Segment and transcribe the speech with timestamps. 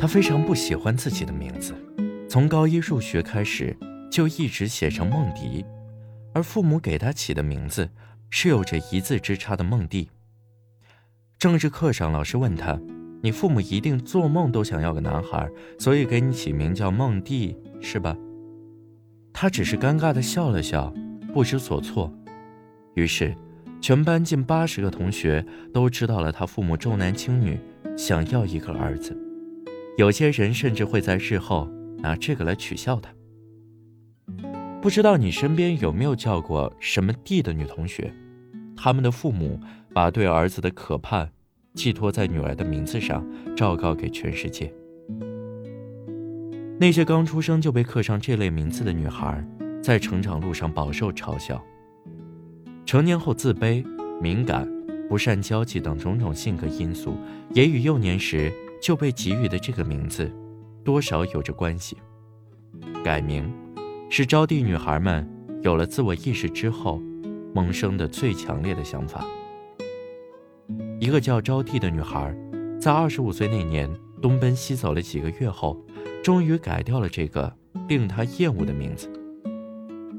[0.00, 1.74] 他非常不喜欢自己的名字，
[2.26, 3.76] 从高一入学开始
[4.10, 5.62] 就一直写成梦迪，
[6.32, 7.86] 而父母给他起的名字
[8.30, 10.08] 是有着一字之差的梦蒂。
[11.38, 12.80] 政治课上，老师问他
[13.22, 15.46] ：“你父母一定做梦都想要个男孩，
[15.78, 18.16] 所以给你起名叫梦蒂，是吧？”
[19.34, 20.90] 他只是尴尬的笑了笑，
[21.34, 22.10] 不知所措。
[22.94, 23.36] 于是，
[23.82, 27.60] 全班近八十个同学都知道了他父母重男轻女，
[27.98, 29.14] 想要一个儿子。
[29.96, 31.68] 有些人甚至会在日后
[31.98, 33.12] 拿这个来取笑他。
[34.80, 38.12] 不知道你身边有没有叫过什么弟的女同学？
[38.76, 39.60] 他们的父母
[39.92, 41.30] 把对儿子的渴盼
[41.74, 44.72] 寄托在女儿的名字上，昭告给全世界。
[46.78, 49.46] 那些刚出生就被刻上这类名字的女孩，
[49.82, 51.62] 在成长路上饱受嘲笑。
[52.86, 53.84] 成年后，自卑、
[54.18, 54.66] 敏感、
[55.06, 57.18] 不善交际等种种性格因素，
[57.52, 58.50] 也与幼年时。
[58.80, 60.32] 就被给予的这个名字，
[60.82, 61.98] 多少有着关系。
[63.04, 63.52] 改名，
[64.08, 65.28] 是招娣女孩们
[65.62, 67.00] 有了自我意识之后，
[67.54, 69.24] 萌生的最强烈的想法。
[70.98, 72.34] 一个叫招娣的女孩，
[72.80, 75.82] 在二十五岁那年东奔西走了几个月后，
[76.22, 77.52] 终于改掉了这个
[77.88, 79.10] 令她厌恶的名字。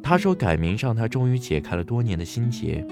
[0.04, 2.86] 她说，改名让她终于解开了多年的心结，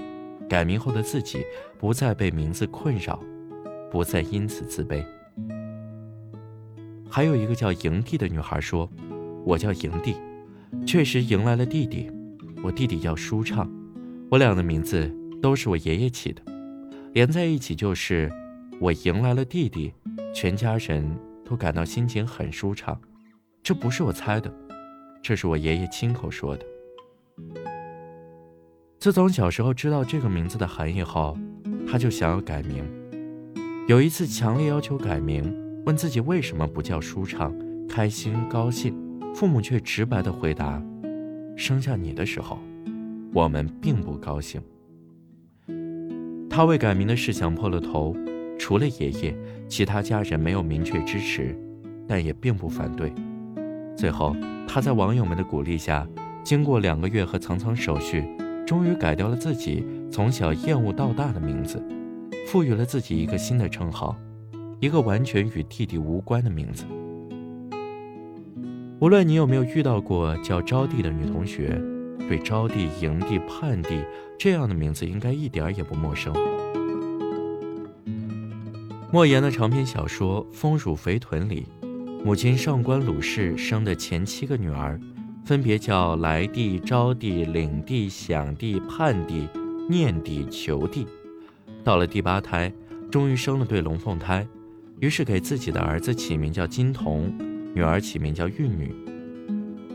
[0.48, 1.44] 改名后的自己
[1.78, 3.20] 不再被名字困扰，
[3.92, 5.04] 不再因此自卑。
[7.09, 8.88] 还有一个叫营地的女孩说
[9.43, 10.15] ：“我叫营地，
[10.85, 12.09] 确实迎来了弟弟。
[12.63, 13.67] 我弟弟叫舒畅，
[14.29, 16.41] 我俩的名字都是我爷爷起的，
[17.13, 18.31] 连在一起就是
[18.80, 19.91] 我迎来了弟弟，
[20.35, 22.99] 全家人都感到心情很舒畅。
[23.63, 24.53] 这不是我猜的，
[25.23, 26.65] 这是我爷爷亲口说的。
[28.99, 31.35] 自从小时候知道这个名字的含义后，
[31.89, 32.85] 他就想要改名。
[33.87, 35.52] 有一次强烈要求改名。”
[35.85, 37.54] 问自己为什么不叫舒畅、
[37.87, 38.93] 开心、高兴，
[39.33, 40.81] 父母却直白的回答
[41.55, 42.59] ：“生下你的时候，
[43.33, 44.61] 我们并不高兴。”
[46.49, 48.15] 他为改名的事想破了头，
[48.58, 49.36] 除了爷爷，
[49.67, 51.58] 其他家人没有明确支持，
[52.08, 53.14] 但也并不反对。
[53.95, 54.36] 最后，
[54.67, 56.08] 他在网友们的鼓励下，
[56.43, 58.25] 经过两个月和层层手续，
[58.65, 61.81] 终于改掉了自己从小厌恶到大的名字，
[62.48, 64.17] 赋予了自己一个新的称号。
[64.80, 66.86] 一个完全与弟弟无关的名字。
[69.00, 71.82] 无论你有没有遇到过叫招娣的女同学，
[72.28, 74.06] 对招娣、迎娣、盼娣
[74.38, 76.34] 这样的名字应该一点也不陌生。
[79.12, 81.66] 莫言的长篇小说《丰乳肥臀》里，
[82.23, 85.00] 母亲上官鲁氏生的前七个女儿，
[85.44, 89.48] 分别叫来娣、招娣、领娣、想娣、盼娣、
[89.90, 91.06] 念娣、求娣。
[91.84, 92.72] 到了第八胎，
[93.10, 94.48] 终于生了对龙凤胎。
[94.99, 97.33] 于是给自己的儿子起名叫金童，
[97.73, 98.93] 女儿起名叫玉女。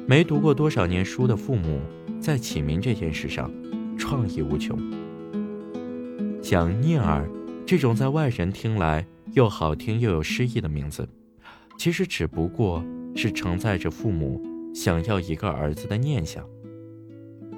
[0.07, 1.81] 没读过多少年书的父母，
[2.21, 3.51] 在起名这件事上，
[3.99, 4.79] 创意无穷。
[6.43, 7.29] 像念儿
[7.67, 11.09] 这种在外人听来又好听又有诗意的名字，
[11.79, 12.83] 其实只不过
[13.15, 14.43] 是承载着父母
[14.75, 16.45] 想要一个儿子的念想。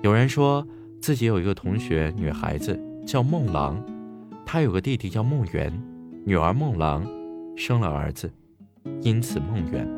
[0.03, 0.67] 有人说
[1.01, 2.77] 自己有一个同学，女孩子
[3.07, 3.81] 叫孟郎，
[4.45, 5.73] 她有个弟弟叫孟元，
[6.25, 7.07] 女儿孟郎。
[7.57, 8.31] 生了儿子，
[9.01, 9.89] 因此梦圆。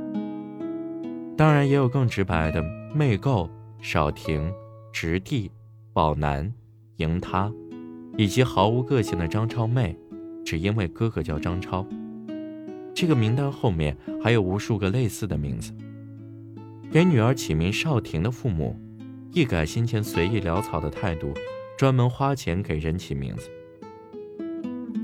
[1.36, 2.64] 当然也有更直白的
[2.94, 3.50] 媚构、
[3.82, 4.50] 少婷、
[4.92, 5.50] 直弟、
[5.92, 6.52] 宝男、
[6.96, 7.52] 迎他，
[8.16, 9.96] 以及毫无个性的张超妹，
[10.44, 11.84] 只因为哥哥叫张超。
[12.94, 15.72] 这个名单后面还有无数个类似的名字。
[16.90, 18.74] 给女儿起名少婷的父母，
[19.32, 21.34] 一改先前随意潦草的态度，
[21.76, 23.50] 专门花钱给人起名字。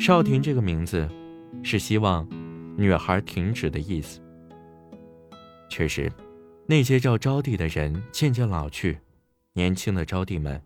[0.00, 1.08] 少婷这个名字，
[1.62, 2.26] 是希望。
[2.76, 4.20] 女孩停止的意思。
[5.68, 6.10] 确实，
[6.66, 8.98] 那些叫招娣的人渐渐老去，
[9.52, 10.60] 年轻的招娣们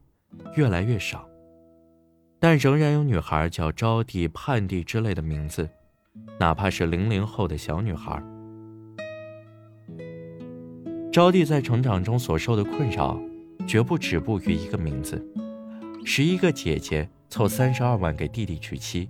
[0.56, 1.28] 越来越少，
[2.38, 5.68] 但仍然有女孩叫招娣、盼娣之类的名字，
[6.38, 8.22] 哪怕是零零后的小女孩。
[11.10, 13.20] 招娣在成长中所受的困扰，
[13.66, 15.26] 绝不止步于一个名字。
[16.04, 19.08] 十一个姐姐凑三十二万给弟弟娶妻，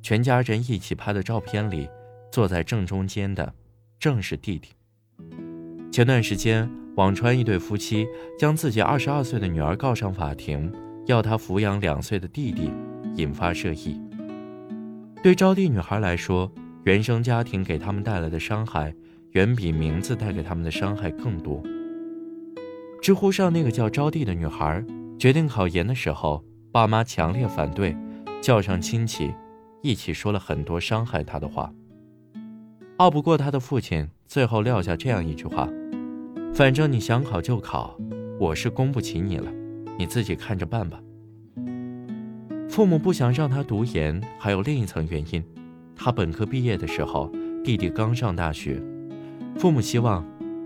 [0.00, 1.88] 全家人一起拍的照片里。
[2.30, 3.54] 坐在正中间的，
[3.98, 4.70] 正是弟弟。
[5.90, 8.06] 前段时间，网传一对夫妻
[8.38, 10.72] 将自己二十二岁的女儿告上法庭，
[11.06, 12.70] 要她抚养两岁的弟弟，
[13.16, 14.00] 引发热议。
[15.22, 16.50] 对招娣女孩来说，
[16.84, 18.94] 原生家庭给他们带来的伤害，
[19.32, 21.62] 远比名字带给他们的伤害更多。
[23.02, 24.84] 知乎上那个叫招娣的女孩，
[25.18, 27.96] 决定考研的时候，爸妈强烈反对，
[28.40, 29.34] 叫上亲戚，
[29.82, 31.72] 一起说了很多伤害她的话。
[33.00, 35.66] 拗不过他的父亲，最后撂下这样一句话
[36.52, 37.98] ：“反正你想考就考，
[38.38, 39.50] 我是供不起你了，
[39.96, 41.00] 你自己看着办吧。”
[42.68, 45.42] 父母不想让他读研，还有另一层原因：
[45.96, 47.32] 他本科毕业的时候，
[47.64, 48.78] 弟弟刚上大学，
[49.56, 50.22] 父母希望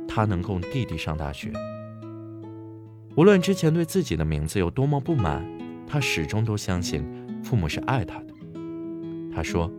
[0.09, 1.53] 他能供弟弟上大学。
[3.15, 5.47] 无论之前对自己的名字有多么不满，
[5.87, 7.05] 他始终都相信
[7.45, 8.27] 父母是爱他的。
[9.33, 9.71] 他说。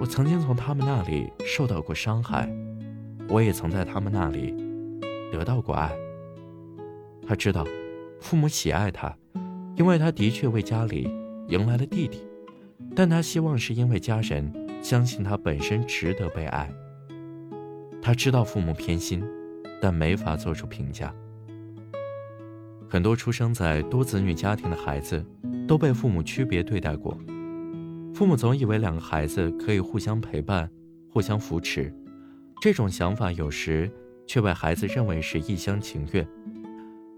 [0.00, 2.50] 我曾经从他们那里受到过伤害，
[3.28, 4.54] 我也曾在他们那里
[5.30, 5.94] 得到过爱。
[7.28, 7.66] 他知道，
[8.18, 9.14] 父母喜爱他，
[9.76, 11.14] 因为他的确为家里
[11.48, 12.26] 迎来了弟弟，
[12.96, 14.50] 但他希望是因为家人
[14.82, 16.72] 相信他本身值得被爱。
[18.00, 19.22] 他知道父母偏心，
[19.82, 21.14] 但没法做出评价。
[22.88, 25.22] 很多出生在多子女家庭的孩子
[25.68, 27.14] 都被父母区别对待过。
[28.12, 30.70] 父母总以为两个孩子可以互相陪伴、
[31.10, 31.94] 互相扶持，
[32.60, 33.90] 这种想法有时
[34.26, 36.26] 却被孩子认为是一厢情愿。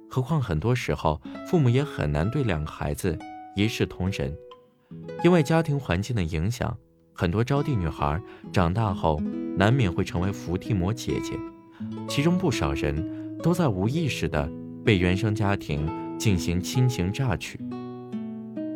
[0.08, 3.18] 何况很多时候，父母也很难对两个孩子
[3.56, 4.32] 一视同仁，
[5.24, 6.76] 因为家庭环境的影响，
[7.12, 8.20] 很多招娣女孩
[8.52, 9.20] 长大后
[9.56, 11.32] 难免会成为伏地魔姐姐，
[12.06, 14.48] 其中不少人都在无意识的
[14.84, 15.88] 被原生家庭
[16.18, 17.58] 进行亲情榨取，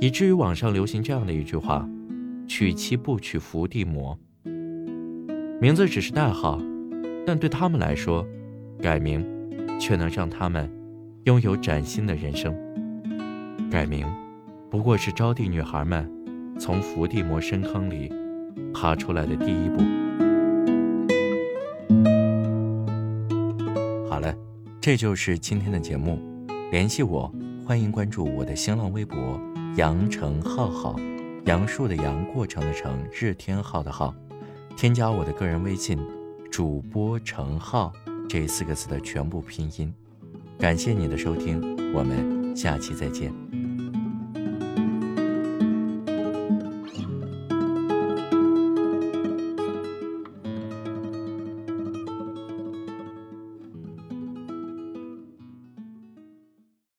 [0.00, 1.88] 以至于网上流行这样的一句话。
[2.48, 4.18] 娶妻不娶伏地魔，
[5.60, 6.60] 名字只是代号，
[7.26, 8.26] 但对他们来说，
[8.80, 9.24] 改名
[9.80, 10.70] 却能让他们
[11.24, 12.54] 拥有崭新的人生。
[13.70, 14.06] 改名
[14.70, 16.08] 不过是招娣女孩们
[16.58, 18.12] 从伏地魔深坑里
[18.72, 19.82] 爬出来的第一步。
[24.08, 24.34] 好了，
[24.80, 26.18] 这就是今天的节目。
[26.70, 27.30] 联系我，
[27.66, 29.40] 欢迎关注我的新浪微博
[29.76, 30.96] “阳城浩浩”。
[31.46, 34.12] 杨树的杨，过程的程，日天浩的浩，
[34.76, 35.96] 添加我的个人微信，
[36.50, 37.92] 主播程浩
[38.28, 39.94] 这四个字的全部拼音。
[40.58, 41.60] 感谢你的收听，
[41.94, 43.32] 我们下期再见。